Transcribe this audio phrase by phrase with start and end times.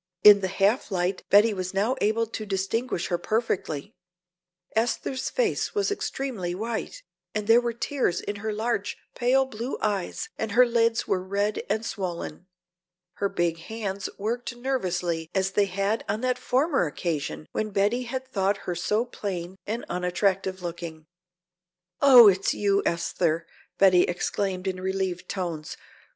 [0.23, 3.93] In the half light Betty was now able to distinguish her perfectly.
[4.75, 7.03] Esther's face was extremely white,
[7.35, 11.85] there were tears in her large pale blue eyes and her lids were red and
[11.85, 12.47] swollen.
[13.17, 18.27] Her big hands worked nervously as they had on that former occasion when Betty had
[18.27, 21.05] thought her so plain and unattractive looking.
[22.01, 23.45] "Oh, it's you, Esther,"
[23.77, 25.77] Betty exclaimed in relieved tones.